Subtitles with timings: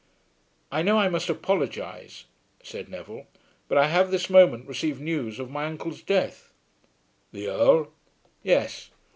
[0.71, 2.25] "I know I must apologize,"
[2.63, 3.27] said Neville,
[3.67, 6.53] "but I have this moment received news of my uncle's death."
[7.31, 7.93] "The Earl?"
[8.41, 8.89] "Yes."